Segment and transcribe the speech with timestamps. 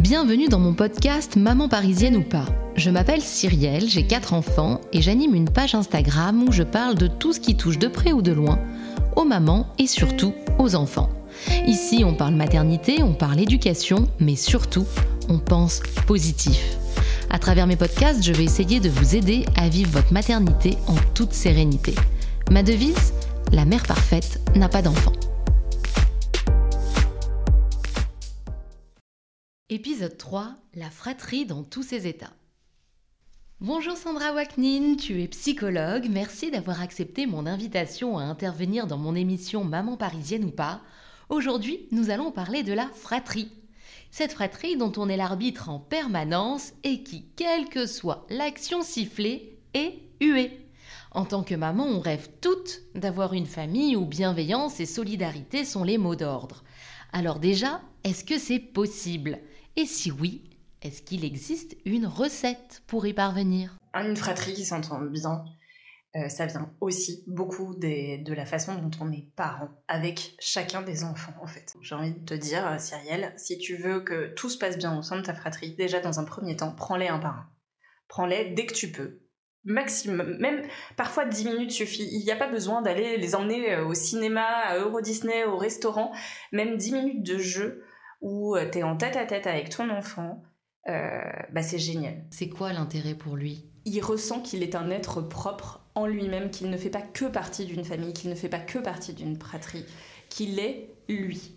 [0.00, 2.44] Bienvenue dans mon podcast Maman parisienne ou pas.
[2.76, 7.08] Je m'appelle Cyrielle, j'ai 4 enfants et j'anime une page Instagram où je parle de
[7.08, 8.60] tout ce qui touche de près ou de loin
[9.16, 11.10] aux mamans et surtout aux enfants.
[11.66, 14.86] Ici, on parle maternité, on parle éducation, mais surtout,
[15.28, 16.76] on pense positif.
[17.28, 20.94] À travers mes podcasts, je vais essayer de vous aider à vivre votre maternité en
[21.14, 21.96] toute sérénité.
[22.52, 23.12] Ma devise
[23.50, 25.12] La mère parfaite n'a pas d'enfant.
[29.70, 32.32] Épisode 3 La fratrie dans tous ses états.
[33.60, 36.08] Bonjour Sandra Waknin, tu es psychologue.
[36.08, 40.80] Merci d'avoir accepté mon invitation à intervenir dans mon émission Maman parisienne ou pas.
[41.28, 43.52] Aujourd'hui, nous allons parler de la fratrie.
[44.10, 49.58] Cette fratrie dont on est l'arbitre en permanence et qui, quelle que soit l'action sifflée,
[49.74, 50.66] est huée.
[51.10, 55.84] En tant que maman, on rêve toutes d'avoir une famille où bienveillance et solidarité sont
[55.84, 56.64] les mots d'ordre.
[57.12, 59.40] Alors déjà, est-ce que c'est possible?
[59.76, 60.50] Et si oui,
[60.82, 63.76] est-ce qu'il existe une recette pour y parvenir?
[63.94, 65.44] Une fratrie qui s'entend bien,
[66.16, 71.04] euh, ça vient aussi beaucoup de la façon dont on est parent avec chacun des
[71.04, 71.74] enfants en fait.
[71.82, 74.98] J'ai envie de te dire, euh, Cyrielle, si tu veux que tout se passe bien
[74.98, 77.50] au sein de ta fratrie, déjà dans un premier temps, prends-les un par un.
[78.08, 79.20] Prends-les dès que tu peux.
[79.64, 80.66] Maximum, même
[80.96, 82.08] parfois 10 minutes suffit.
[82.10, 85.58] Il n'y a pas besoin d'aller les emmener euh, au cinéma, à Euro Disney, au
[85.58, 86.12] restaurant.
[86.52, 87.84] Même 10 minutes de jeu
[88.20, 90.42] où tu es en tête à tête avec ton enfant,
[90.86, 92.24] bah c'est génial.
[92.30, 93.64] C'est quoi l'intérêt pour lui?
[93.84, 97.64] Il ressent qu'il est un être propre en lui-même, qu'il ne fait pas que partie
[97.64, 99.84] d'une famille, qu'il ne fait pas que partie d'une fratrie,
[100.28, 101.52] qu'il est lui.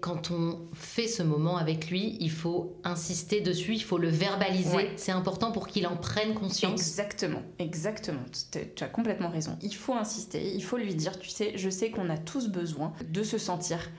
[0.00, 4.90] Quand on fait ce moment avec lui, il faut insister dessus, il faut le verbaliser.
[4.96, 6.80] C'est important pour qu'il en prenne conscience.
[6.80, 8.20] Exactement, exactement.
[8.52, 9.58] Tu as complètement raison.
[9.62, 12.92] Il faut insister, il faut lui dire, tu sais, je sais qu'on a tous besoin
[13.08, 13.90] de se sentir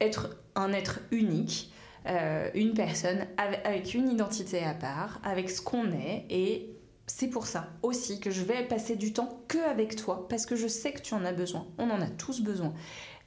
[0.00, 1.72] être un être unique,
[2.06, 6.74] euh, une personne avec une identité à part, avec ce qu'on est et
[7.08, 10.56] c'est pour ça aussi que je vais passer du temps que avec toi, parce que
[10.56, 11.66] je sais que tu en as besoin.
[11.78, 12.74] On en a tous besoin.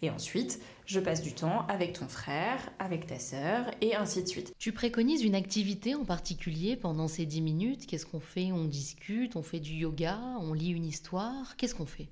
[0.04, 4.28] Et ensuite, je passe du temps avec ton frère, avec ta sœur, et ainsi de
[4.28, 4.54] suite.
[4.58, 7.86] Tu préconises une activité en particulier pendant ces 10 minutes?
[7.86, 8.52] Qu'est-ce qu'on fait?
[8.52, 12.10] On discute, on fait du yoga, on lit une histoire Qu'est-ce qu'on fait?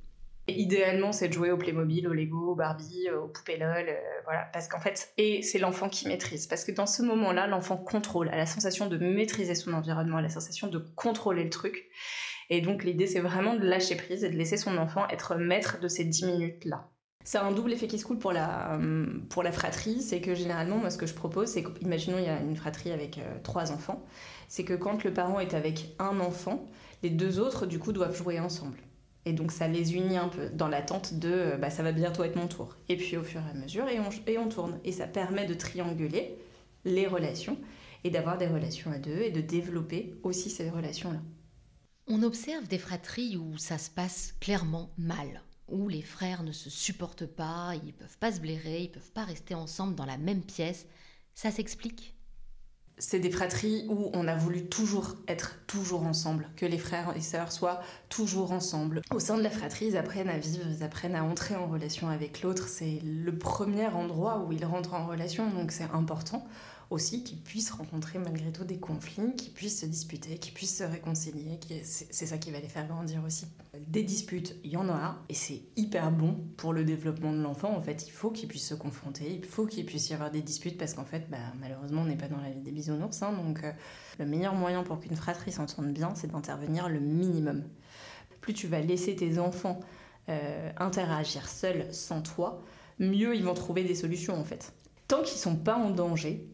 [0.51, 3.93] Idéalement, c'est de jouer au Playmobil, au Lego, au Barbie, euh, au poupée LOL, euh,
[4.25, 4.47] voilà.
[4.53, 6.47] Parce qu'en fait, et c'est l'enfant qui maîtrise.
[6.47, 10.21] Parce que dans ce moment-là, l'enfant contrôle, a la sensation de maîtriser son environnement, a
[10.21, 11.87] la sensation de contrôler le truc.
[12.49, 15.79] Et donc, l'idée, c'est vraiment de lâcher prise et de laisser son enfant être maître
[15.79, 16.89] de ces 10 minutes-là.
[17.23, 20.01] C'est un double effet qui se coule pour la, euh, pour la fratrie.
[20.01, 22.91] C'est que généralement, moi, ce que je propose, c'est qu'imaginons, il y a une fratrie
[22.91, 24.03] avec trois enfants.
[24.47, 26.65] C'est que quand le parent est avec un enfant,
[27.03, 28.77] les deux autres, du coup, doivent jouer ensemble.
[29.25, 32.23] Et donc ça les unit un peu dans l'attente de euh, bah, ça va bientôt
[32.23, 32.75] être mon tour.
[32.89, 34.79] Et puis au fur et à mesure, et on, et on tourne.
[34.83, 36.37] Et ça permet de trianguler
[36.85, 37.57] les relations
[38.03, 41.21] et d'avoir des relations à deux et de développer aussi ces relations-là.
[42.07, 46.69] On observe des fratries où ça se passe clairement mal, où les frères ne se
[46.69, 50.43] supportent pas, ils peuvent pas se blairer, ils peuvent pas rester ensemble dans la même
[50.43, 50.87] pièce.
[51.35, 52.18] Ça s'explique?
[52.99, 57.21] C'est des fratries où on a voulu toujours être toujours ensemble, que les frères et
[57.21, 57.79] sœurs soient
[58.09, 59.01] toujours ensemble.
[59.11, 62.09] Au sein de la fratrie, ils apprennent à vivre, ils apprennent à entrer en relation
[62.09, 62.67] avec l'autre.
[62.67, 66.45] C'est le premier endroit où ils rentrent en relation, donc c'est important
[66.89, 70.83] aussi qu'ils puissent rencontrer malgré tout des conflits, qu'ils puissent se disputer, qu'ils puissent se
[70.83, 71.59] réconcilier.
[71.83, 73.45] C'est ça qui va les faire grandir aussi.
[73.87, 77.75] Des disputes, il y en a, et c'est hyper bon pour le développement de l'enfant.
[77.75, 80.41] En fait, il faut qu'ils puissent se confronter, il faut qu'il puisse y avoir des
[80.41, 83.21] disputes parce qu'en fait, bah, malheureusement, on n'est pas dans la vie des bisounours.
[83.21, 83.71] Hein, donc, euh,
[84.17, 87.63] le meilleur moyen pour qu'une fratrie s'entende bien, c'est d'intervenir le minimum.
[88.41, 89.79] Plus tu vas laisser tes enfants
[90.29, 92.61] euh, interagir seuls sans toi,
[92.99, 94.73] mieux ils vont trouver des solutions en fait.
[95.07, 96.47] Tant qu'ils sont pas en danger,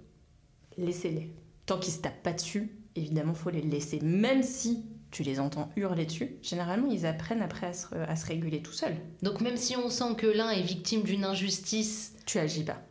[0.78, 1.32] laissez-les.
[1.66, 4.00] Tant qu'ils se tapent pas dessus, évidemment, faut les laisser.
[4.02, 8.74] Même si tu les entends hurler dessus, généralement, ils apprennent après à se, réguler tout
[8.74, 8.98] seuls.
[9.22, 12.14] Donc même si on sent que l'un est victime d'une injustice...
[12.26, 12.82] Tu agis pas.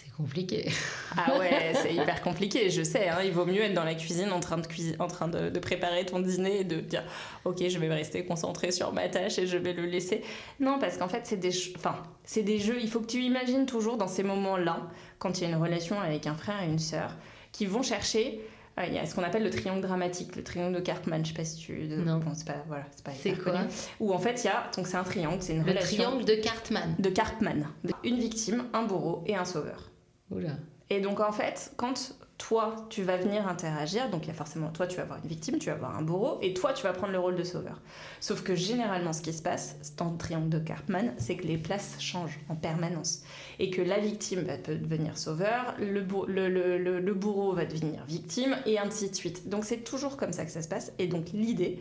[0.00, 0.70] C'est compliqué.
[1.16, 3.08] Ah ouais, c'est hyper compliqué, je sais.
[3.08, 3.18] Hein.
[3.24, 4.64] il vaut mieux être dans la cuisine en train, de,
[5.00, 7.02] en train de, préparer ton dîner et de dire
[7.44, 10.22] Ok, je vais rester concentré sur ma tâche et je vais le laisser.
[10.60, 12.78] Non, parce qu'en fait, c'est des, enfin, c'est des jeux.
[12.80, 14.88] Il faut que tu imagines toujours dans ces moments-là,
[15.18, 17.16] quand il y a une relation avec un frère et une sœur,
[17.50, 18.40] qui vont chercher.
[18.78, 21.24] Euh, il y a ce qu'on appelle le triangle dramatique, le triangle de Cartman.
[21.24, 21.88] Je sais pas si tu.
[21.88, 22.20] Non.
[22.34, 22.62] c'est pas.
[22.68, 23.12] Voilà, c'est pas.
[23.20, 23.62] C'est quoi
[23.98, 24.70] Où en fait, il y a.
[24.76, 26.94] Donc, c'est un triangle, c'est une le triangle de Cartman.
[26.98, 27.66] De Cartman.
[28.04, 29.87] Une victime, un bourreau et un sauveur.
[30.30, 30.56] Oula.
[30.90, 34.70] Et donc en fait, quand toi, tu vas venir interagir, donc il y a forcément,
[34.70, 36.92] toi, tu vas avoir une victime, tu vas avoir un bourreau, et toi, tu vas
[36.92, 37.82] prendre le rôle de sauveur.
[38.20, 41.58] Sauf que généralement, ce qui se passe dans le triangle de Karpman, c'est que les
[41.58, 43.22] places changent en permanence.
[43.58, 48.78] Et que la victime va devenir sauveur, le, le, le, bourreau va devenir victime, et
[48.78, 49.48] ainsi de suite.
[49.48, 50.92] Donc c'est toujours comme ça que ça se passe.
[51.00, 51.80] Et donc l'idée,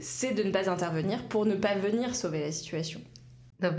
[0.00, 3.00] c'est de ne pas intervenir pour ne pas venir sauver la situation.
[3.60, 3.70] Non,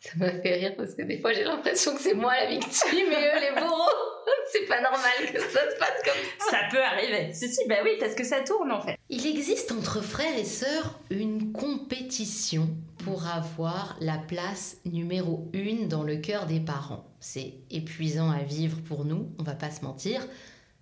[0.00, 3.12] ça m'a fait rire parce que des fois j'ai l'impression que c'est moi la victime
[3.12, 4.16] et eux les bourreaux.
[4.52, 6.50] c'est pas normal que ça se passe comme ça.
[6.50, 7.32] Ça peut arriver.
[7.32, 8.96] Si, si, bah oui, parce que ça tourne en fait.
[9.08, 12.68] Il existe entre frères et sœurs une compétition
[13.04, 17.06] pour avoir la place numéro une dans le cœur des parents.
[17.20, 20.26] C'est épuisant à vivre pour nous, on va pas se mentir.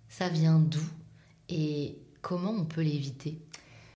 [0.09, 0.83] Ça vient d'où
[1.49, 3.39] Et comment on peut l'éviter?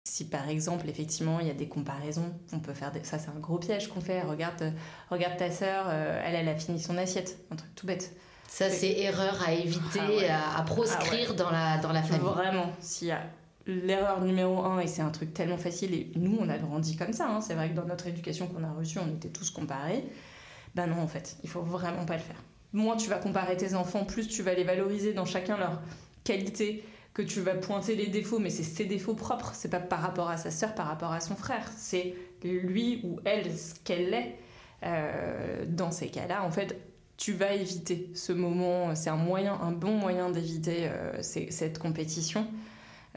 [0.03, 3.39] Si par exemple, effectivement, il y a des comparaisons, on peut faire ça, c'est un
[3.39, 4.21] gros piège qu'on fait.
[4.21, 4.71] Regarde, euh,
[5.09, 8.15] regarde ta sœur, euh, elle, elle a fini son assiette, un truc tout bête.
[8.47, 12.27] Ça, c'est erreur à éviter, ah à, proscrire ah dans, la, dans la famille.
[12.27, 13.21] Vraiment, s'il y a
[13.67, 17.13] l'erreur numéro un, et c'est un truc tellement facile, et nous, on a grandi comme
[17.13, 20.03] ça, hein, c'est vrai que dans notre éducation qu'on a reçue, on était tous comparés.
[20.73, 22.41] Ben non, en fait, il faut vraiment pas le faire.
[22.73, 25.81] Moins tu vas comparer tes enfants, plus tu vas les valoriser dans chacun leur
[26.23, 26.83] qualité,
[27.13, 29.51] que tu vas pointer les défauts, mais c'est ses défauts propres.
[29.53, 31.69] C'est pas par rapport à sa sœur, par rapport à son frère.
[31.75, 34.35] C'est lui ou elle, ce qu'elle est.
[34.83, 36.77] Euh, dans ces cas-là, en fait,
[37.17, 38.95] tu vas éviter ce moment.
[38.95, 42.47] C'est un moyen, un bon moyen d'éviter euh, cette compétition.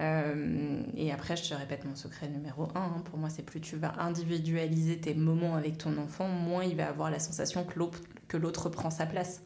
[0.00, 2.80] Euh, et après, je te répète mon secret numéro un.
[2.80, 3.02] Hein.
[3.04, 6.88] pour moi, c'est plus tu vas individualiser tes moments avec ton enfant, moins il va
[6.88, 9.42] avoir la sensation que l'autre prend sa place.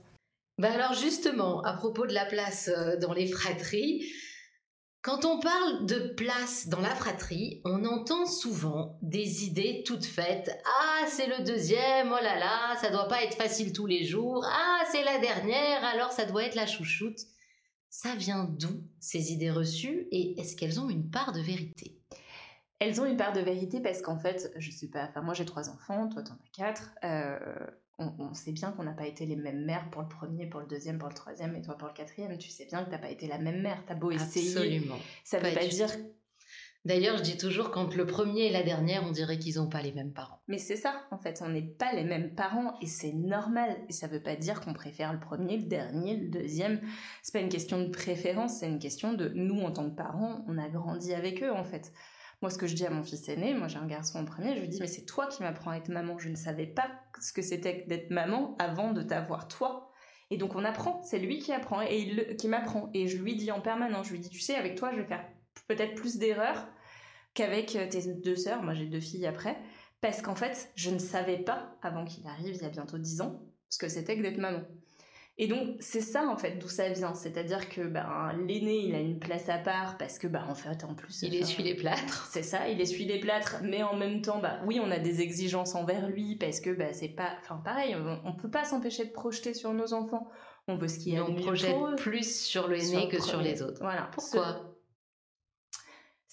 [0.59, 2.71] Bah alors justement, à propos de la place
[3.03, 4.07] dans les fratries,
[5.07, 10.51] quand on parle de place dans la fratrie, on entend souvent des idées toutes faites.
[10.65, 14.45] Ah, c'est le deuxième, oh là là, ça doit pas être facile tous les jours.
[14.45, 17.21] Ah, c'est la dernière, alors ça doit être la chouchoute.
[17.89, 22.03] Ça vient d'où ces idées reçues et est-ce qu'elles ont une part de vérité?
[22.81, 25.45] Elles ont une part de vérité parce qu'en fait, je sais pas, enfin moi j'ai
[25.45, 26.91] trois enfants, toi t'en as quatre.
[27.05, 27.39] Euh,
[27.99, 30.67] on, sait bien qu'on n'a pas été les mêmes mères pour le premier, pour le
[30.67, 32.37] deuxième, pour le troisième et toi pour le quatrième.
[32.37, 33.83] Tu sais bien que t'as pas été la même mère.
[33.87, 34.51] T'as beau essayer.
[34.57, 34.99] Absolument.
[35.25, 35.89] Ça veut pas, dire.
[36.85, 39.83] D'ailleurs, je dis toujours quand le premier et la dernière, on dirait qu'ils n'ont pas
[39.83, 40.41] les mêmes parents.
[40.47, 43.77] Mais c'est ça, en fait, on n'est pas les mêmes parents et c'est normal.
[43.89, 46.81] Et ça veut pas dire qu'on préfère le premier, le dernier, le deuxième.
[47.23, 50.45] C'est pas une question de préférence, c'est une question de nous en tant que parents,
[50.47, 51.93] on a grandi avec eux en fait.
[52.43, 54.55] Moi, ce que je dis à mon fils aîné, moi j'ai un garçon en premier,
[54.57, 56.19] je lui dis mais c'est toi qui m'apprends à être maman.
[56.19, 56.91] Je ne savais pas
[57.21, 59.91] ce que c'était d'être maman avant de t'avoir toi.
[60.31, 62.91] Et donc on apprend, c'est lui qui apprend et il, qui m'apprend.
[62.93, 65.07] Et je lui dis en permanence, je lui dis tu sais avec toi je vais
[65.07, 65.25] faire
[65.69, 66.69] peut-être plus d'erreurs
[67.35, 68.63] qu'avec euh, tes deux sœurs.
[68.63, 69.57] Moi j'ai deux filles après
[70.01, 73.21] parce qu'en fait je ne savais pas avant qu'il arrive il y a bientôt dix
[73.23, 73.41] ans
[73.71, 74.63] ce que c'était que d'être maman.
[75.39, 79.01] Et donc c'est ça en fait d'où ça vient, c'est-à-dire que ben l'aîné il a
[79.01, 82.27] une place à part parce que ben en fait en plus il essuie les plâtres.
[82.31, 85.21] C'est ça, il essuie les plâtres, mais en même temps bah oui on a des
[85.21, 87.95] exigences envers lui parce que bah c'est pas, enfin pareil
[88.25, 90.27] on, peut pas s'empêcher de projeter sur nos enfants.
[90.69, 93.81] On veut ce qui est on projette plus sur l'aîné que sur les autres.
[93.83, 94.09] Voilà.
[94.13, 94.76] Pourquoi?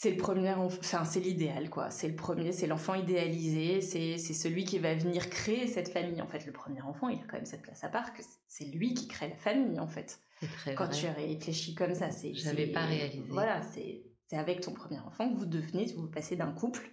[0.03, 1.89] C'est le premier, enfin c'est l'idéal quoi.
[1.89, 6.21] C'est le premier, c'est l'enfant idéalisé, c'est celui qui va venir créer cette famille.
[6.21, 8.65] En fait, le premier enfant, il a quand même cette place à part que c'est
[8.65, 10.19] lui qui crée la famille en fait.
[10.57, 12.33] Très Quand tu réfléchis comme ça, c'est.
[12.33, 13.23] J'avais pas réalisé.
[13.29, 14.03] Voilà, c'est
[14.33, 16.91] avec ton premier enfant que vous devenez, vous passez d'un couple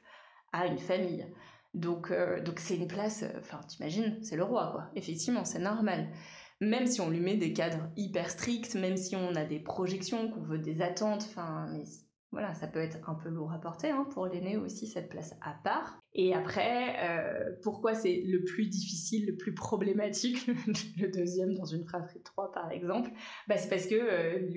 [0.52, 1.26] à une famille.
[1.74, 3.24] Donc euh, donc c'est une place.
[3.24, 4.88] Euh, enfin, t'imagines, c'est le roi quoi.
[4.94, 6.12] Effectivement, c'est normal
[6.60, 10.30] même si on lui met des cadres hyper stricts, même si on a des projections,
[10.30, 11.84] qu'on veut des attentes, enfin, mais
[12.32, 15.34] voilà, ça peut être un peu lourd à porter hein, pour l'aîné aussi, cette place
[15.42, 16.00] à part.
[16.14, 20.46] Et après, euh, pourquoi c'est le plus difficile, le plus problématique,
[20.96, 23.10] le deuxième dans une fratrie de trois par exemple?
[23.48, 24.48] Bah, C'est parce que euh,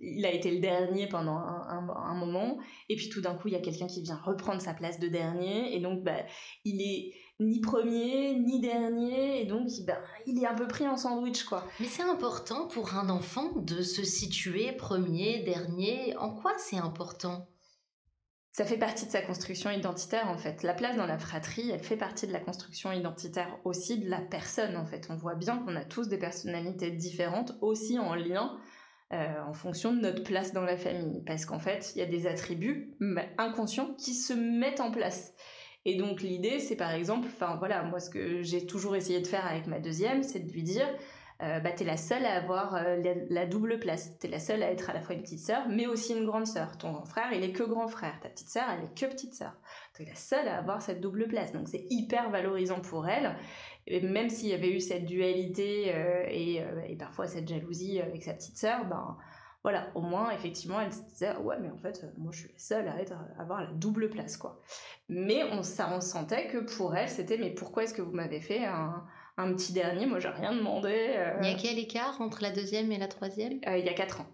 [0.00, 3.56] il a été le dernier pendant un, moment, et puis tout d'un coup, il y
[3.56, 6.24] a quelqu'un qui vient reprendre sa place de dernier, et donc bah,
[6.64, 10.96] il est ni premier, ni dernier, et donc ben, il est un peu pris en
[10.96, 11.66] sandwich, quoi.
[11.80, 16.16] Mais c'est important pour un enfant de se situer premier, dernier.
[16.16, 17.48] En quoi c'est important?
[18.52, 20.64] Ça fait partie de sa construction identitaire en fait.
[20.64, 24.20] La place dans la fratrie, elle fait partie de la construction identitaire aussi de la
[24.20, 25.06] personne en fait.
[25.08, 28.58] On voit bien qu'on a tous des personnalités différentes aussi en lien
[29.12, 31.22] euh, en fonction de notre place dans la famille.
[31.26, 32.96] Parce qu'en fait, il y a des attributs
[33.38, 35.32] inconscients qui se mettent en place.
[35.86, 39.26] Et donc l'idée, c'est par exemple, enfin voilà, moi ce que j'ai toujours essayé de
[39.26, 40.86] faire avec ma deuxième, c'est de lui dire,
[41.42, 44.18] euh, bah, tu es la seule à avoir euh, la, double place.
[44.18, 46.26] Tu es la seule à être à la fois une petite sœur, mais aussi une
[46.26, 46.76] grande sœur.
[46.76, 48.20] Ton grand frère, il est que grand frère.
[48.20, 49.54] Ta petite sœur, elle est que petite sœur.
[49.96, 51.52] Tu es la seule à avoir cette double place.
[51.52, 53.36] Donc c'est hyper valorisant pour elle.
[53.86, 58.22] Et même s'il y avait eu cette dualité euh, et, et, parfois cette jalousie avec
[58.22, 59.16] sa petite sœur, ben
[59.62, 62.58] voilà, au moins, effectivement, elle se disait, ouais, mais en fait, moi, je suis la
[62.58, 64.60] seule à, être, avoir la double place, quoi.
[65.08, 68.40] Mais on, ça, on sentait que pour elle, c'était, mais pourquoi est-ce que vous m'avez
[68.40, 69.04] fait un,
[69.36, 70.06] un, petit dernier?
[70.06, 71.14] Moi, j'ai rien demandé.
[71.16, 71.38] Euh.
[71.42, 73.60] Il y a quel écart entre la deuxième et la troisième?
[73.66, 74.26] Euh, Il y a quatre ans.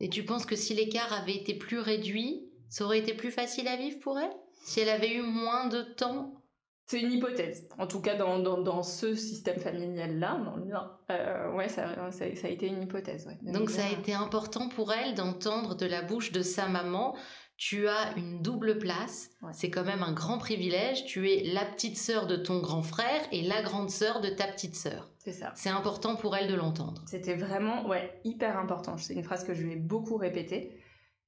[0.00, 3.68] Et tu penses que si l'écart avait été plus réduit, ça aurait été plus facile
[3.68, 4.32] à vivre pour elle?
[4.64, 6.43] Si elle avait eu moins de temps
[6.86, 7.66] c'est une hypothèse.
[7.78, 12.24] En tout cas, dans, dans, ce système familial-là, dans le mien, euh, ouais, ça, ça,
[12.24, 13.26] a été une hypothèse.
[13.42, 17.14] Donc, ça a été important pour elle d'entendre de la bouche de sa maman
[17.56, 19.30] tu as une double place.
[19.52, 21.04] C'est quand même un grand privilège.
[21.04, 24.46] Tu es la petite sœur de ton grand frère et la grande sœur de ta
[24.46, 25.10] petite sœur.
[25.18, 25.52] C'est ça.
[25.54, 27.02] C'est important pour elle de l'entendre.
[27.06, 28.98] C'était vraiment, ouais, hyper important.
[28.98, 30.80] C'est une phrase que je lui ai beaucoup répétée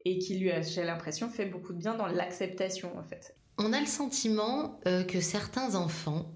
[0.04, 3.36] et qui lui a, j'ai l'impression, fait beaucoup de bien dans l'acceptation, en fait.
[3.58, 6.30] On a le sentiment euh, que certains enfants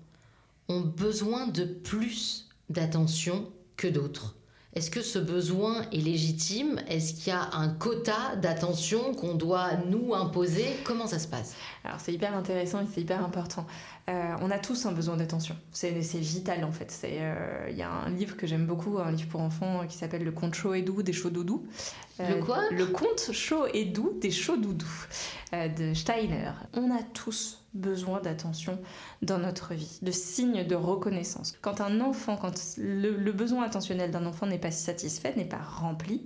[0.69, 4.37] ont besoin de plus d'attention que d'autres.
[4.75, 6.81] Est-ce que ce besoin est légitime?
[6.87, 10.65] Est-ce qu'il y a un quota d'attention qu'on doit nous imposer?
[10.85, 11.55] Comment ça se passe?
[11.85, 13.67] Alors c'est hyper intéressant et c'est hyper important.
[14.09, 15.57] Euh, on a tous un besoin d'attention.
[15.73, 16.97] C'est vital en fait.
[17.05, 20.23] Euh, il y a un livre que j'aime beaucoup, un livre pour enfants qui s'appelle
[20.23, 21.67] Le conte chaud et doux des chauds doudous.
[22.21, 22.63] le quoi?
[22.71, 25.07] Le conte chaud et doux des chauds doudous
[25.53, 26.53] de Steiner.
[26.75, 28.79] On a tous besoin d'attention
[29.23, 31.55] dans notre vie, de signes de reconnaissance.
[31.61, 36.23] Quand un enfant, quand le, besoin attentionnel d'un enfant n'est pas satisfait, n'est pas rempli,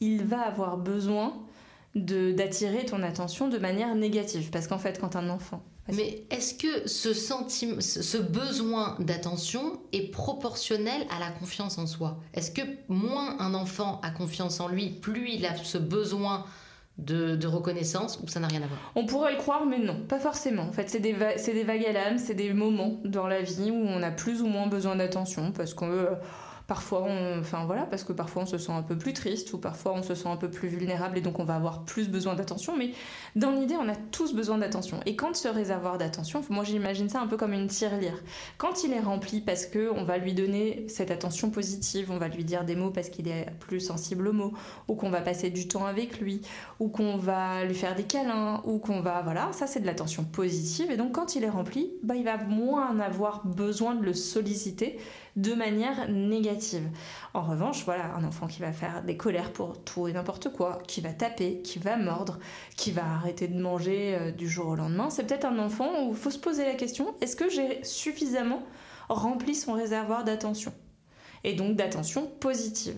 [0.00, 1.34] il va avoir besoin
[1.94, 4.50] d'attirer ton attention de manière négative.
[4.50, 5.62] Parce qu'en fait, quand un enfant...
[5.92, 12.18] Mais est-ce que ce, besoin d'attention est proportionnel à la confiance en soi?
[12.34, 16.44] Est-ce que moins un enfant a confiance en lui, plus il a ce besoin
[16.98, 18.92] de, reconnaissance ou ça n'a rien à voir?
[18.94, 20.62] On pourrait le croire, mais non, pas forcément.
[20.62, 23.86] En fait, c'est des, des vagues à l'âme, c'est des moments dans la vie où
[23.86, 26.08] on a plus ou moins besoin d'attention parce qu'on veut
[26.66, 27.42] Parfois, on,
[27.90, 30.28] parce que parfois on se sent un peu plus triste ou parfois on se sent
[30.28, 32.76] un peu plus vulnérable et donc on va avoir plus besoin d'attention.
[32.76, 32.90] Mais
[33.36, 34.98] dans l'idée, on a tous besoin d'attention.
[35.06, 38.20] Et quand ce réservoir d'attention, moi j'imagine ça un peu comme une tirelire.
[38.58, 42.28] Quand il est rempli parce que on va lui donner cette attention positive, on va
[42.28, 44.52] lui dire des mots parce qu'il est plus sensible aux mots,
[44.88, 46.40] ou qu'on va passer du temps avec lui,
[46.80, 50.24] ou qu'on va lui faire des câlins, ou qu'on va voilà, ça c'est de l'attention
[50.24, 50.90] positive.
[50.90, 54.98] Et donc quand il est rempli, bah il va moins avoir besoin de le solliciter
[55.36, 56.88] de manière négative.
[57.34, 60.78] En revanche, voilà, un enfant qui va faire des colères pour tout et n'importe quoi,
[60.88, 62.38] qui va taper, qui va mordre,
[62.76, 66.10] qui va arrêter de manger euh, du jour au lendemain, c'est peut-être un enfant où
[66.10, 68.62] il faut se poser la question, est-ce que j'ai suffisamment
[69.08, 70.72] rempli son réservoir d'attention
[71.44, 72.96] Et donc d'attention positive?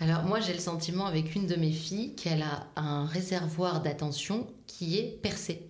[0.00, 4.46] Alors moi j'ai le sentiment avec une de mes filles qu'elle a un réservoir d'attention
[4.66, 5.68] qui est percé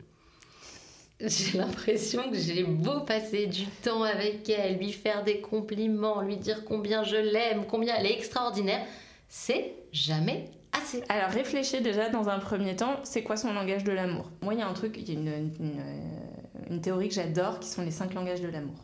[1.21, 6.37] j'ai l'impression que j'ai beau passer du temps avec elle, lui faire des compliments, lui
[6.37, 8.85] dire combien je l'aime, combien elle est extraordinaire,
[9.29, 11.03] c'est jamais assez.
[11.09, 14.31] Alors réfléchis déjà dans un premier temps, c'est quoi son langage de l'amour?
[14.43, 17.83] Moi, il y a un truc, il y a une, théorie que j'adore qui sont
[17.83, 18.79] les cinq langages de l'amour.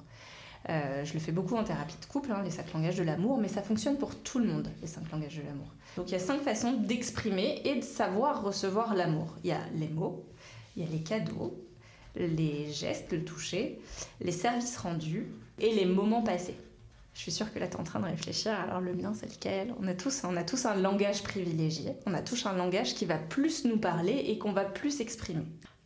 [0.69, 3.39] Euh, je le fais beaucoup en thérapie de couple, hein, les cinq langages de l'amour,
[3.39, 5.69] mais ça fonctionne pour tout le monde, les cinq langages de l'amour.
[5.97, 9.37] Donc il y a cinq façons d'exprimer et de savoir recevoir l'amour.
[9.45, 10.27] Il y a les mots,
[10.77, 11.66] il y a les cadeaux,
[12.17, 13.81] les gestes, le toucher,
[14.21, 16.57] les services rendus et les moments passés.
[17.15, 18.53] Je suis sûre que là, tu es en train de réfléchir.
[18.53, 19.75] Alors, le mien, c'est lequel?
[19.81, 21.95] On a, tous, on a tous un langage privilégié.
[22.05, 25.45] On a tous un langage qui va plus nous parler et qu'on va plus exprimer.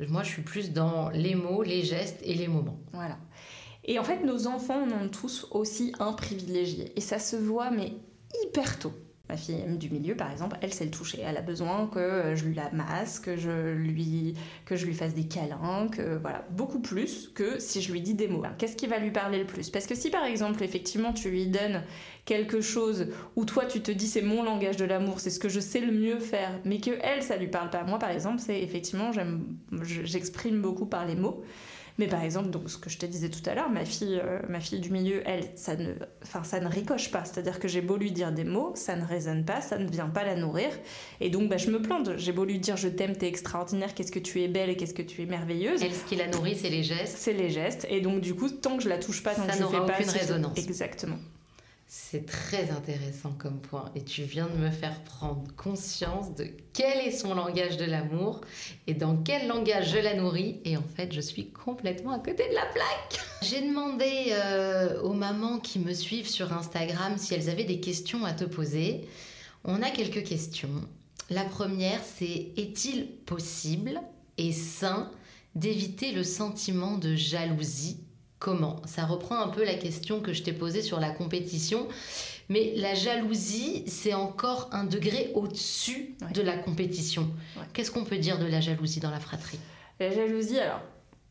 [0.08, 2.80] Moi, je suis plus dans les mots, les gestes et les moments.
[2.92, 3.16] Voilà.
[3.84, 6.92] Et en fait, nos enfants en ont tous aussi un privilégié.
[6.96, 7.92] Et ça se voit, mais
[8.44, 8.92] hyper tôt.
[9.30, 11.20] Ma fille du milieu, par exemple, elle sait le toucher.
[11.24, 14.34] Elle a besoin que je lui la masse, que je lui,
[14.92, 18.42] fasse des câlins, que voilà, beaucoup plus que si je lui dis des mots.
[18.58, 19.70] Qu'est-ce qui va lui parler le plus?
[19.70, 21.84] Parce que si par exemple, effectivement, tu lui donnes
[22.24, 23.06] quelque chose
[23.36, 25.80] où toi tu te dis c'est mon langage de l'amour, c'est ce que je sais
[25.80, 27.84] le mieux faire, mais que elle ça lui parle pas.
[27.84, 29.12] Moi, par exemple, c'est effectivement,
[29.84, 31.44] j'exprime beaucoup par les mots.
[31.98, 34.40] Mais par exemple, donc ce que je te disais tout à l'heure, ma fille, euh,
[34.48, 37.24] ma fille du milieu, elle, ça ne, enfin, ça ne ricoche pas.
[37.24, 40.08] C'est-à-dire que j'ai beau lui dire des mots, ça ne résonne pas, ça ne vient
[40.08, 40.70] pas la nourrir.
[41.20, 42.16] Et donc, bah, je me plante.
[42.16, 44.94] J'ai beau lui dire je t'aime, t'es extraordinaire, qu'est-ce que tu es belle et qu'est-ce
[44.94, 45.82] que tu es merveilleuse.
[45.82, 47.16] Elle, ce qui la nourrit, c'est les gestes.
[47.18, 47.86] C'est les gestes.
[47.90, 49.76] Et donc, du coup, tant que je la touche pas, tant ça que je fais
[49.78, 50.58] pas, aucune résonance.
[50.58, 51.18] Exactement.
[51.92, 57.00] C'est très intéressant comme point et tu viens de me faire prendre conscience de quel
[57.00, 58.42] est son langage de l'amour
[58.86, 62.48] et dans quel langage je la nourris et en fait je suis complètement à côté
[62.48, 63.20] de la plaque.
[63.42, 68.24] J'ai demandé euh, aux mamans qui me suivent sur Instagram si elles avaient des questions
[68.24, 69.08] à te poser.
[69.64, 70.84] On a quelques questions.
[71.28, 74.00] La première c'est est-il possible
[74.38, 75.10] et sain
[75.56, 77.98] d'éviter le sentiment de jalousie
[78.40, 81.86] comment Ça reprend un peu la question que je t'ai posée sur la compétition.
[82.48, 87.30] Mais la jalousie, c'est encore un degré au-dessus de la compétition.
[87.72, 89.60] Qu'est-ce qu'on peut dire de la jalousie dans la fratrie?
[90.00, 90.80] La jalousie, alors,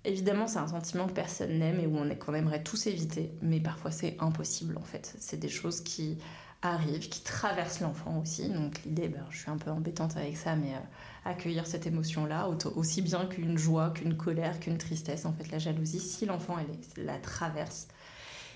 [0.05, 3.31] évidemment, c'est un sentiment que personne n'aime et où on, qu'on aimerait tous éviter.
[3.41, 5.13] Mais parfois, c'est impossible, en fait.
[5.19, 6.19] C'est des choses qui
[6.61, 8.49] arrivent, qui traversent l'enfant aussi.
[8.49, 10.79] Donc l'idée, ben, je suis un peu embêtante avec ça, mais euh,
[11.25, 15.99] accueillir cette émotion-là, aussi bien qu'une joie, qu'une colère, qu'une tristesse, en fait la jalousie,
[15.99, 16.57] si l'enfant
[16.97, 17.87] la traverse,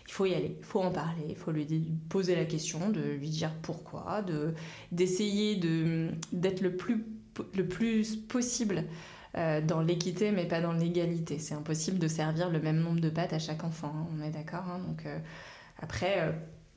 [0.07, 1.65] il faut y aller, il faut en parler, il faut lui
[2.09, 4.53] poser la question, de lui dire pourquoi, de
[4.91, 7.05] d'essayer de d'être le plus
[7.55, 8.83] le plus possible
[9.37, 11.39] euh, dans l'équité mais pas dans l'égalité.
[11.39, 14.31] C'est impossible de servir le même nombre de pattes à chaque enfant, hein, on est
[14.31, 14.65] d'accord.
[14.67, 14.79] Hein.
[14.87, 15.19] donc euh,
[15.79, 16.33] après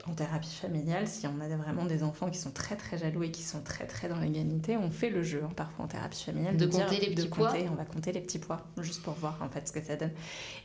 [0.08, 3.30] en thérapie familiale, si on a vraiment des enfants qui sont très très jaloux et
[3.30, 6.56] qui sont très très dans l'égalité, on fait le jeu hein, parfois en thérapie familiale
[6.56, 7.52] de, compter les petits pois.
[7.70, 10.12] on va compter les petits pois juste pour voir en fait ce que ça donne.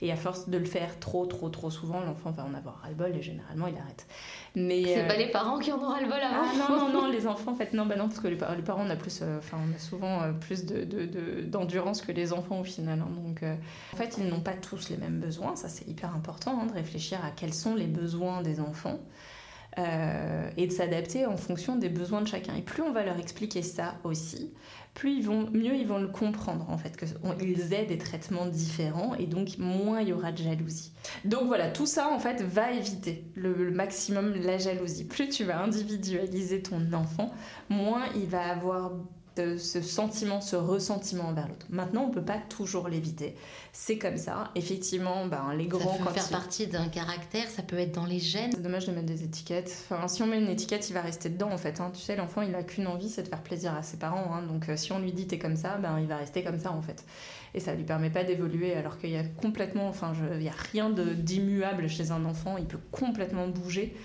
[0.02, 3.16] Et à force de le faire trop trop trop souvent, l'enfant va en avoir ras-le-bol
[3.16, 4.06] et généralement il arrête.
[4.56, 6.44] Mais c'est pas euh, les parents qui en ont ras-le-bol avant.
[6.44, 8.64] Ah non non non, les enfants en fait non bah non parce que les, les
[8.64, 12.60] parents on a plus, euh, on a souvent euh, plus de, d'endurance que les enfants
[12.60, 13.00] au final.
[13.00, 13.10] Hein.
[13.24, 13.44] donc
[13.94, 16.74] en fait ils n'ont pas tous les mêmes besoins, ça c'est hyper important hein, de
[16.74, 19.00] réfléchir à quels sont les besoins des enfants.
[19.78, 22.54] Euh, et de s'adapter en fonction des besoins de chacun.
[22.56, 24.52] Et plus on va leur expliquer ça aussi,
[24.94, 29.16] plus ils vont, mieux ils vont le comprendre en fait, qu'ils aient des traitements différents
[29.16, 30.92] et donc moins il y aura de jalousie.
[31.24, 35.06] Donc voilà, tout ça en fait va éviter le, maximum la jalousie.
[35.06, 37.34] Plus tu vas individualiser ton enfant,
[37.70, 38.92] moins il va avoir
[39.58, 41.66] ce sentiment, ce ressentiment envers l'autre.
[41.70, 43.36] Maintenant, on peut pas toujours l'éviter.
[43.74, 44.52] C'est comme ça.
[44.56, 45.98] Effectivement, ben, les grands...
[45.98, 48.52] Ça peut faire partie d'un caractère, ça peut être dans les gènes.
[48.54, 49.86] C'est dommage de mettre des étiquettes.
[49.90, 51.80] Enfin, si on met une étiquette, il va rester dedans, en fait.
[51.80, 51.92] Hein.
[51.94, 54.34] Tu sais, l'enfant, il a qu'une envie, c'est de faire plaisir à ses parents.
[54.34, 54.44] Hein.
[54.44, 56.72] Donc, euh, si on lui dit t'es comme ça, ben, il va rester comme ça,
[56.72, 57.06] en fait.
[57.54, 59.88] Et ça lui permet pas d'évoluer, alors qu'il y a complètement...
[59.88, 62.58] Enfin, il y a rien d'immuable chez un enfant.
[62.58, 63.96] Il peut complètement bouger.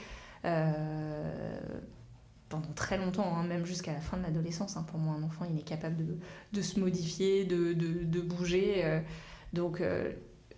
[0.44, 0.72] Euh
[2.48, 4.76] pendant très longtemps, hein, même jusqu'à la fin de l'adolescence.
[4.76, 4.84] Hein.
[4.88, 5.96] Pour moi, un enfant, il est capable
[6.52, 8.84] de, se modifier, de, de, de bouger.
[8.84, 9.00] Euh.
[9.52, 10.12] donc, euh,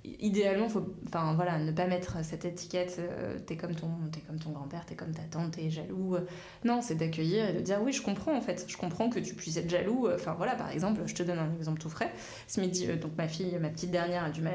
[0.05, 2.97] idéalement, faut, enfin voilà, ne pas mettre cette étiquette.
[2.99, 6.17] Euh, t'es comme ton, es comme ton grand-père, t'es comme ta tante, t'es jaloux.
[6.65, 8.65] non, c'est d'accueillir et de dire oui, je comprends en fait.
[8.69, 10.09] Je comprends que tu puisses être jaloux.
[10.15, 12.13] Enfin voilà, par exemple, je te donne un exemple tout frais.
[12.47, 14.55] Ce midi, donc ma fille, ma petite dernière, a du mal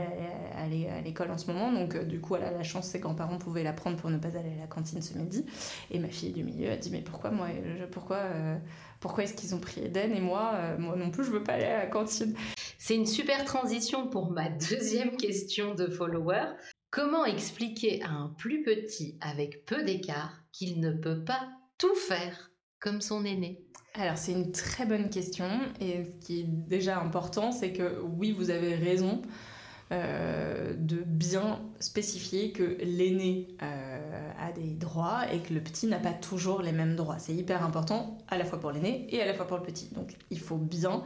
[0.55, 1.71] à aller à l'école en ce moment.
[1.71, 4.29] Donc du coup, elle a la chance, ses grands-parents pouvaient la prendre pour ne pas
[4.37, 5.45] aller à la cantine ce midi.
[5.91, 7.47] Et ma fille du milieu a dit mais pourquoi moi,
[7.91, 8.19] pourquoi
[9.03, 11.65] pourquoi est-ce qu'ils ont pris Eden et moi, moi non plus, je veux pas aller
[11.65, 12.33] à la cantine.
[12.77, 16.45] C'est une super transition pour ma deuxième question de follower.
[16.89, 22.51] Comment expliquer à un plus petit avec peu d'écart qu'il ne peut pas tout faire
[22.79, 23.65] comme son aîné?
[23.95, 25.49] Alors c'est une très bonne question
[25.81, 29.21] et ce qui est déjà important c'est que oui vous avez raison
[29.93, 35.99] euh, de bien spécifier que l'aîné euh, a des droits et que le petit n'a
[35.99, 37.19] pas toujours les mêmes droits.
[37.19, 39.89] C'est hyper important à la fois pour l'aîné et à la fois pour le petit.
[39.93, 41.03] Donc il faut bien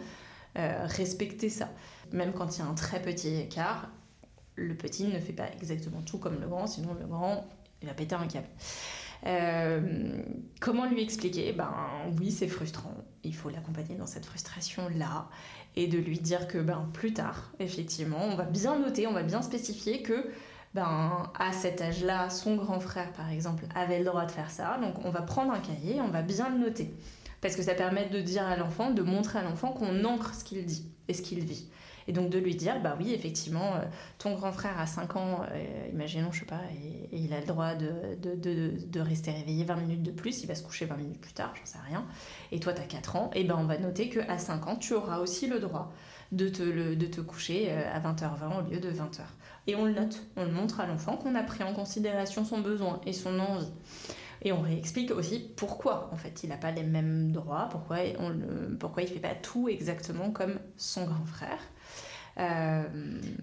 [0.57, 1.69] euh, respecter ça.
[2.13, 3.89] Même quand il y a un très petit écart,
[4.55, 7.45] le petit ne fait pas exactement tout comme le grand, sinon le grand,
[7.83, 8.47] va péter un câble.
[10.61, 11.51] Comment lui expliquer?
[11.51, 11.73] Ben
[12.17, 12.93] oui, c'est frustrant.
[13.23, 15.27] Il faut l'accompagner dans cette frustration-là
[15.77, 19.21] et de lui dire que ben plus tard, effectivement, on va bien noter, on va
[19.21, 20.25] bien spécifier que
[20.73, 24.79] ben à cet âge-là, son grand frère par exemple avait le droit de faire ça.
[24.81, 26.91] Donc on va prendre un cahier, on va bien le noter
[27.41, 30.43] parce que ça permet de dire à l'enfant, de montrer à l'enfant qu'on ancre ce
[30.43, 31.69] qu'il dit et ce qu'il vit.
[32.07, 33.83] Et donc de lui dire, bah oui, effectivement, euh,
[34.17, 37.45] ton grand frère a 5 ans, euh, imaginons, je sais pas, et, il a le
[37.45, 41.33] droit de, rester réveillé 20 minutes de plus, il va se coucher 20 minutes plus
[41.33, 42.05] tard, j'en sais rien,
[42.51, 44.93] et toi tu as 4 ans, et ben on va noter qu'à 5 ans, tu
[44.93, 45.91] auras aussi le droit
[46.31, 49.21] de te, le, de te coucher euh, à 20h20 au lieu de 20h.
[49.67, 52.59] Et on le note, on le montre à l'enfant qu'on a pris en considération son
[52.59, 53.71] besoin et son envie.
[54.41, 58.29] Et on réexplique aussi pourquoi, en fait, il n'a pas les mêmes droits, pourquoi, on
[58.29, 61.59] le, pourquoi il ne fait pas tout exactement comme son grand frère.
[62.39, 62.83] Euh,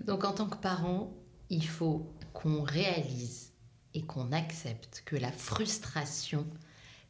[0.07, 1.13] Donc en tant que parent,
[1.51, 3.53] il faut qu'on réalise
[3.95, 6.47] et qu'on accepte que la frustration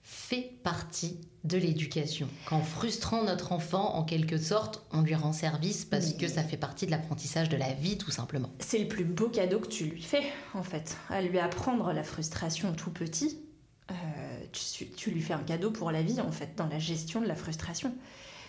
[0.02, 2.28] fait partie de l'éducation.
[2.46, 6.58] Qu'en frustrant notre enfant, en quelque sorte, on lui rend service parce que ça fait
[6.58, 8.50] partie de l'apprentissage de la vie, tout simplement.
[8.58, 10.98] C'est le plus beau cadeau que tu lui fais, en fait.
[11.08, 13.38] À lui apprendre la frustration tout petit,
[13.90, 13.94] euh,
[14.96, 17.34] tu, lui fais un cadeau pour la vie, en fait, dans la gestion de la
[17.34, 17.94] frustration.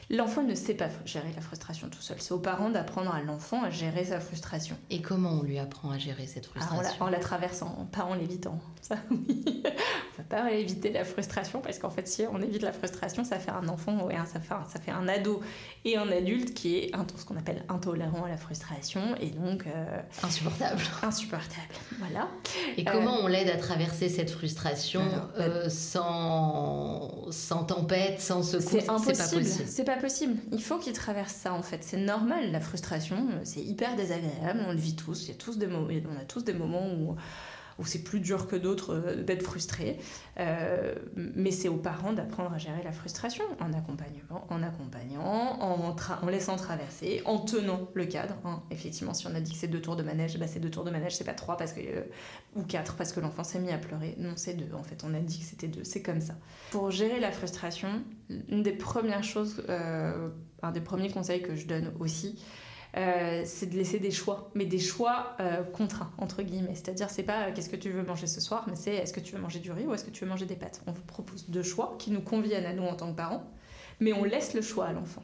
[0.09, 2.17] L'enfant ne sait pas gérer la frustration tout seul.
[2.19, 4.77] C'est aux parents d'apprendre à l'enfant à gérer sa frustration.
[4.89, 7.87] Et comment on lui apprend à gérer cette Ah, frustration en, la, en la traversant,
[7.91, 8.59] pas en l'évitant.
[8.81, 9.43] Ça, oui.
[9.65, 13.39] on va pas éviter la frustration parce qu'en fait, si on évite la frustration, ça
[13.39, 15.41] fait un enfant, ouais, ça, fait un, ça fait un ado
[15.85, 19.85] et un adulte qui est ce qu'on appelle intolérant à la frustration et donc euh,
[20.21, 20.81] Insupportable.
[21.01, 21.73] insupportable.
[21.97, 22.27] Voilà.
[22.77, 28.69] Et comment on l'aide à traverser cette frustration Alors, euh, sans, sans tempête, sans secours?
[28.69, 29.41] C'est impossible.
[29.41, 29.65] possible.
[29.67, 29.94] C'est pas possible.
[30.51, 31.83] Il faut qu'il traverse ça en fait.
[31.83, 33.27] C'est normal la frustration.
[33.43, 34.61] C'est hyper désagréable.
[34.67, 35.25] On le vit tous.
[35.25, 35.67] Il y a tous des.
[35.67, 37.15] On a tous des moments où
[37.79, 39.97] où c'est plus dur que d'autres euh, d'être frustré.
[40.39, 46.27] Euh, mais c'est aux parents d'apprendre à gérer la frustration en accompagnement, en accompagnant, en,
[46.27, 48.35] laissant traverser, en tenant le cadre.
[48.45, 48.63] hein.
[48.71, 50.83] Effectivement, si on a dit que c'est deux tours de manège, bah c'est deux tours
[50.83, 52.01] de manège, c'est pas trois parce que euh,
[52.55, 54.15] ou quatre parce que l'enfant s'est mis à pleurer.
[54.17, 54.73] Non, c'est deux.
[54.73, 55.83] En fait, on a dit que c'était deux.
[55.83, 56.35] C'est comme ça.
[56.71, 58.03] Pour gérer la frustration,
[58.49, 62.39] une des premières choses, un des premiers conseils que je donne aussi,
[62.97, 66.75] euh, c'est de laisser des choix, mais des choix euh, contraints, entre guillemets.
[66.75, 69.19] C'est-à-dire, c'est pas euh, qu'est-ce que tu veux manger ce soir, mais c'est est-ce que
[69.19, 70.81] tu veux manger du riz ou est-ce que tu veux manger des pâtes?
[70.87, 73.43] On vous propose deux choix qui nous conviennent à nous en tant que parents,
[73.99, 75.23] mais on laisse le choix à l'enfant.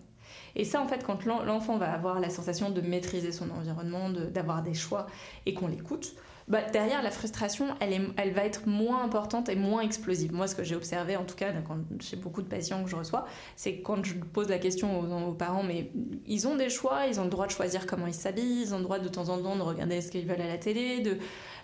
[0.55, 4.09] Et ça, en fait, quand l'en- l'enfant va avoir la sensation de maîtriser son environnement,
[4.09, 5.07] d'avoir des choix
[5.45, 6.13] et qu'on l'écoute,
[6.51, 10.33] bah, derrière, la frustration, elle, va être moins importante et moins explosive.
[10.33, 11.53] Moi, ce que j'ai observé, en tout cas,
[12.01, 15.63] chez beaucoup de patients que je reçois, c'est quand je pose la question aux, parents,
[15.63, 15.91] mais
[16.27, 18.79] ils ont des choix, ils ont le droit de choisir comment ils s'habillent, ils ont
[18.79, 21.01] le droit de temps en temps de regarder ce qu'ils veulent à la télé,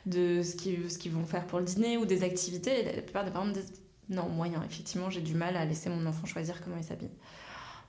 [0.05, 2.83] de, ce qu'ils vont faire pour le dîner ou des activités.
[2.83, 3.73] La plupart des parents me disent
[4.07, 7.11] non, moyen, effectivement, j'ai du mal à laisser mon enfant choisir comment il s'habille.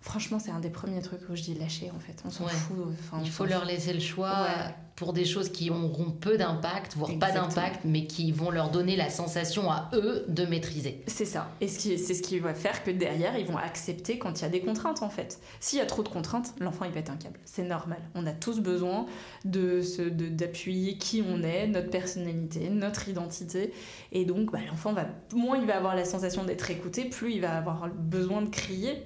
[0.00, 2.22] Franchement, c'est un des premiers trucs où je dis lâcher en fait.
[2.24, 2.50] On s'en Ouais.
[2.52, 2.76] fout.
[3.00, 4.74] Enfin, Il faut leur laisser le choix Ouais.
[4.94, 8.94] pour des choses qui auront peu d'impact, voire pas d'impact, mais qui vont leur donner
[8.96, 11.02] la sensation à eux de maîtriser.
[11.08, 11.50] C'est ça.
[11.60, 14.48] Et c'est ce qui va faire que derrière, ils vont accepter quand il y a
[14.48, 15.40] des contraintes, en fait.
[15.60, 17.38] S'il y a trop de contraintes, l'enfant, il pète un câble.
[17.44, 17.98] C'est normal.
[18.14, 19.06] On a tous besoin
[19.44, 23.72] de se- de- d'appuyer qui on est, notre personnalité, notre identité.
[24.12, 25.06] Et donc, bah, l'enfant va...
[25.34, 29.02] Moins il va avoir la sensation d'être écouté, plus il va avoir besoin de crier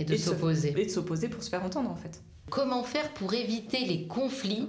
[0.00, 0.74] Et de s'opposer.
[0.76, 2.22] et de s'opposer pour se faire entendre, en fait.
[2.50, 4.68] Comment faire pour éviter les conflits,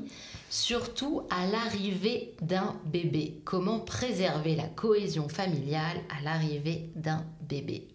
[0.49, 3.41] surtout à l'arrivée d'un bébé?
[3.43, 7.87] Comment préserver la cohésion familiale à l'arrivée d'un bébé?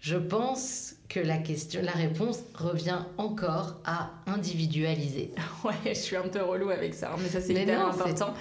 [0.00, 5.32] Je pense que la question, la réponse revient encore à individualiser.
[5.64, 8.32] Ouais, je suis un peu relou avec ça, mais ça c'est hyper important.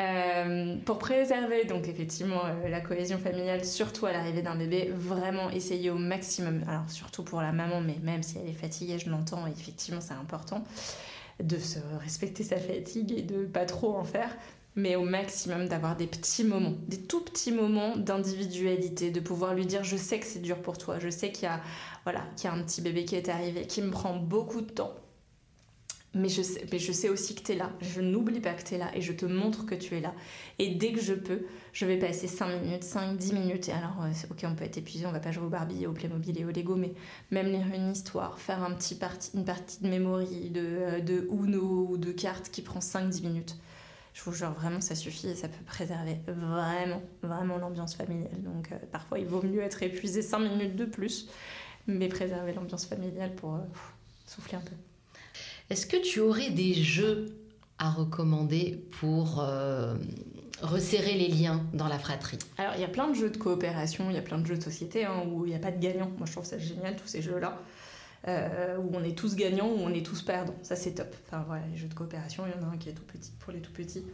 [0.00, 5.50] Euh, pour préserver donc effectivement euh, la cohésion familiale, surtout à l'arrivée d'un bébé, vraiment
[5.50, 9.10] essayer au maximum, alors surtout pour la maman, mais même si elle est fatiguée, je
[9.10, 10.62] l'entends, effectivement c'est important
[11.42, 14.30] de se respecter sa fatigue et de pas trop en faire,
[14.76, 19.66] mais au maximum d'avoir des petits moments, des tout petits moments d'individualité, de pouvoir lui
[19.66, 21.52] dire je sais que c'est dur pour toi, je sais qu'il y
[22.04, 24.70] voilà qu'il y a un petit bébé qui est arrivé, qui me prend beaucoup de
[24.70, 24.94] temps,
[26.14, 27.70] mais je, sais, aussi que tu es là.
[27.80, 30.14] Je n'oublie pas que tu es là et je te montre que tu es là.
[30.58, 33.68] Et dès que je peux, je vais passer 5 minutes, 5, 10 minutes.
[33.68, 35.92] Et alors, euh, ok, on peut être épuisé, on va pas jouer au Barbie, au
[35.92, 36.94] Playmobil et au Lego, mais
[37.30, 38.98] même lire une histoire, faire un petit
[39.34, 43.56] une partie de memory, de, euh, de Uno ou de cartes qui prend 5-10 minutes.
[44.14, 48.42] Je vous jure, vraiment, ça suffit et ça peut préserver vraiment, vraiment l'ambiance familiale.
[48.42, 51.28] Donc, euh, parfois, il vaut mieux être épuisé 5 minutes de plus,
[51.86, 53.58] mais préserver l'ambiance familiale pour
[54.26, 54.74] souffler un peu.
[55.70, 57.26] Est-ce que tu aurais des jeux
[57.78, 59.94] à recommander pour euh,
[60.62, 62.38] resserrer les liens dans la fratrie?
[62.56, 64.56] Alors, il y a plein de jeux de coopération, il y a plein de jeux
[64.56, 66.10] de société hein, où il n'y a pas de gagnant.
[66.16, 67.60] Moi, je trouve ça génial, tous ces jeux-là.
[68.26, 70.56] euh, où on est tous gagnants, où on est tous perdants.
[70.62, 71.14] Ça, c'est top.
[71.26, 73.30] Enfin, voilà, les jeux de coopération, il y en a un qui est tout petit,
[73.38, 74.04] pour les tout petits,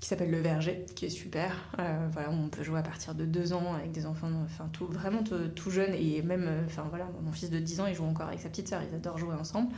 [0.00, 1.52] qui s'appelle Le Verger, qui est super.
[1.78, 4.86] Euh, voilà, on peut jouer à partir de 2 ans avec des enfants enfin, tout,
[4.86, 5.36] vraiment tout.
[5.78, 8.68] Et même, enfin, voilà, mon fils de 10 ans, il joue encore avec sa petite
[8.68, 9.70] sœur, ils adorent jouer ensemble.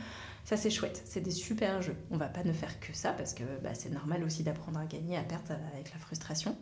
[0.45, 1.01] Ça, c'est chouette.
[1.05, 1.95] C'est des super jeux.
[2.11, 4.85] On va pas ne faire que ça parce que bah, c'est normal aussi d'apprendre à
[4.85, 6.57] gagner, à perdre euh, avec la frustration.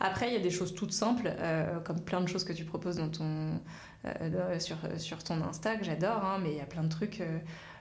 [0.00, 2.64] Après, il y a des choses toutes simples, euh, comme plein de choses que tu
[2.64, 3.60] proposes dans ton,
[4.04, 7.22] euh, sur, sur ton Insta, que j'adore, hein, mais il y a plein de trucs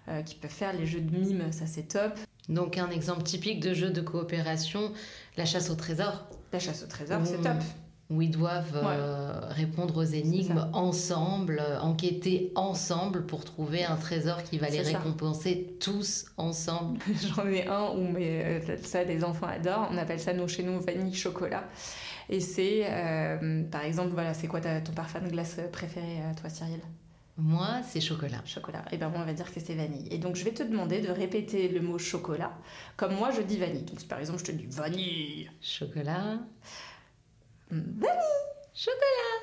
[0.07, 0.73] euh, qui peuvent faire.
[0.73, 2.17] Les jeux de mime, ça c'est top.
[2.47, 4.91] Donc un exemple typique de jeu de coopération,
[5.37, 7.43] la chasse au trésor, La chasse au trésor, c'est Mmh.
[7.43, 7.63] top.
[8.09, 14.41] Où ils doivent euh, répondre aux énigmes ensemble, euh, enquêter ensemble pour trouver un trésor
[14.43, 14.97] qui va les ça.
[14.97, 16.99] récompenser tous ensemble.
[17.35, 19.89] J'en ai un où mais, euh, ça, les enfants adorent.
[19.91, 21.65] On appelle ça, nous, chez nous, vanille chocolat.
[22.29, 26.49] Et c'est, euh, par exemple, voilà, c'est quoi ton parfum de glace préféré, à toi,
[26.49, 26.81] Cyril?
[27.37, 28.41] Moi, c'est chocolat.
[28.43, 28.83] Chocolat.
[28.91, 30.07] Et ben moi, on va dire que c'est vanille.
[30.11, 32.51] Et donc, je vais te demander de répéter le mot chocolat
[32.97, 33.83] comme moi, je dis vanille.
[33.83, 35.49] Donc, si par exemple, je te dis vanille.
[35.61, 36.39] Chocolat.
[37.71, 38.19] Hmm, Vanille.
[38.73, 39.39] Chocolat.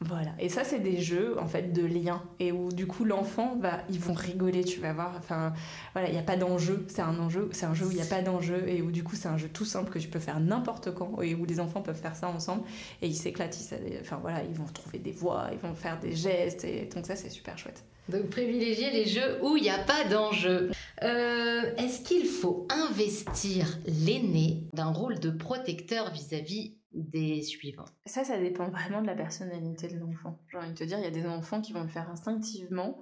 [0.00, 0.32] Voilà.
[0.40, 2.22] Et ça, c'est des jeux, en fait, de liens.
[2.40, 5.14] Et où, du coup, l'enfant, va, ils vont rigoler, tu vas voir.
[5.16, 5.52] Enfin,
[5.92, 6.84] voilà, il n'y a pas d'enjeu.
[6.88, 7.48] C'est un enjeu.
[7.52, 8.68] C'est un jeu où il n'y a pas d'enjeu.
[8.68, 11.20] Et où, du coup, c'est un jeu tout simple que tu peux faire n'importe quand.
[11.22, 12.64] Et où les enfants peuvent faire ça ensemble.
[13.00, 13.56] Et ils s'éclatent.
[14.00, 16.64] enfin, voilà, ils vont trouver des voix, ils vont faire des gestes.
[16.64, 17.84] Et donc, ça, c'est super chouette.
[18.08, 20.70] Donc, privilégier les jeux où il n'y a pas d'enjeu.
[21.02, 27.84] Euh, est-ce qu'il faut investir l'aîné d'un rôle de protecteur vis-à-vis des suivants?
[28.06, 30.40] Ça, ça dépend vraiment de la personnalité de l'enfant.
[30.50, 33.00] J'ai envie de te dire, il y a des enfants qui vont le faire instinctivement,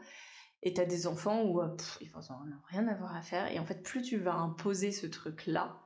[0.63, 2.21] et tu as des enfants où euh, ils vont
[2.69, 3.51] rien avoir à faire.
[3.51, 5.81] Et en fait, plus tu vas imposer ce truc-là,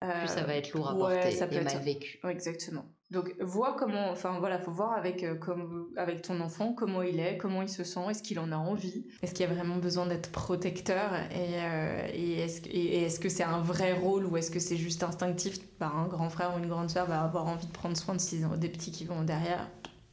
[0.00, 1.74] plus ça va être lourd à porter ça peut et être...
[1.74, 2.20] mal vécu.
[2.28, 2.84] exactement.
[3.12, 7.20] Donc vois comment, enfin voilà, faut voir avec euh, comme, avec ton enfant comment il
[7.20, 9.76] est, comment il se sent, est-ce qu'il en a envie, est-ce qu'il y a vraiment
[9.76, 11.12] besoin d'être protecteur?
[11.30, 15.58] Et, euh, est-ce que c'est un vrai rôle ou est-ce que c'est juste instinctif?
[15.78, 18.56] Bah, Un grand frère ou une grande sœur va avoir envie de prendre soin de
[18.56, 19.68] des petits qui vont derrière.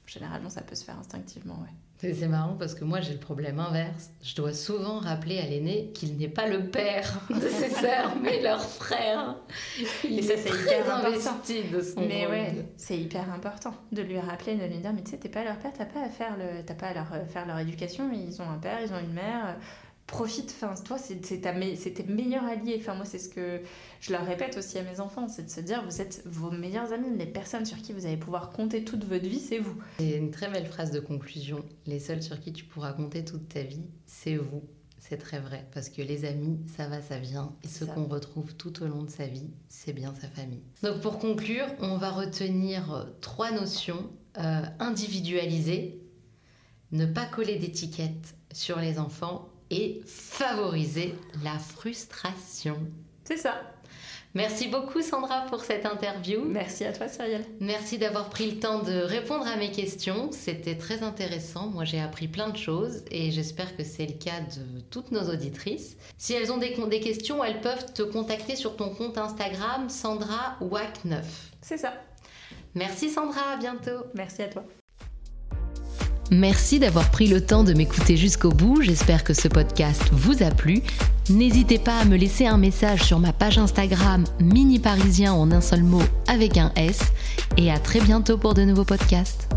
[0.06, 1.74] Généralement, ça peut se faire instinctivement, ouais.
[2.02, 4.12] C'est marrant parce que moi j'ai le problème inverse.
[4.24, 8.42] Je dois souvent rappeler à l'aîné qu'il n'est pas le père de ses sœurs, mais
[8.42, 9.36] leur frère.
[10.08, 11.38] Et ça c'est hyper important.
[11.74, 15.12] De son mais ouais, c'est hyper important de lui rappeler, de lui dire mais tu
[15.12, 17.46] sais t'es pas leur père, t'as pas à faire le, t'as pas à leur faire
[17.46, 18.10] leur éducation.
[18.14, 19.58] Ils ont un père, ils ont une mère
[20.10, 22.78] profite, enfin, toi, c'est tes meilleurs alliés.
[22.80, 23.62] Enfin, moi, c'est ce que
[24.02, 26.91] je leur répète aussi à mes enfants, c'est de se dire, vous êtes vos meilleurs
[26.91, 29.78] amis, les personnes sur qui vous allez pouvoir compter toute votre vie, c'est vous.
[30.00, 31.63] C'est une très belle phrase de conclusion.
[31.86, 34.63] Les seuls sur qui tu pourras compter toute ta vie, c'est vous.
[34.98, 38.54] C'est très vrai, parce que les amis, ça va, ça vient, et ce qu'on retrouve
[38.56, 40.63] tout au long de sa vie, c'est bien sa famille.
[40.84, 46.02] Donc pour conclure, on va retenir euh, trois notions euh, individualisées,
[46.91, 52.77] ne pas coller d'étiquettes sur les enfants et favoriser la frustration.
[53.23, 53.62] C'est ça.
[54.36, 56.43] Merci beaucoup Sandra pour cette interview.
[56.45, 57.45] Merci à toi Cyrielle.
[57.60, 60.32] Merci d'avoir pris le temps de répondre à mes questions.
[60.32, 61.67] C'était très intéressant.
[61.67, 65.32] Moi j'ai appris plein de choses et j'espère que c'est le cas de toutes nos
[65.32, 65.97] auditrices.
[66.17, 70.58] Si elles ont des, des questions, elles peuvent te contacter sur ton compte Instagram Sandra
[70.62, 71.51] Wack 9.
[71.62, 71.93] C'est ça.
[72.75, 74.05] Merci Sandra, à bientôt.
[74.13, 74.63] Merci à toi.
[76.32, 78.82] Merci d'avoir pris le temps de m'écouter jusqu'au bout.
[78.82, 80.82] J'espère que ce podcast vous a plu.
[81.30, 85.62] N'hésitez pas à me laisser un message sur ma page Instagram Mini Parisien en un
[85.62, 87.00] seul mot avec un S.
[87.58, 89.50] Et à très bientôt pour de nouveaux podcasts.